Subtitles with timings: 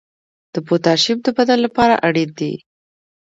[0.53, 2.53] د پوتاشیم د بدن لپاره اړین دی.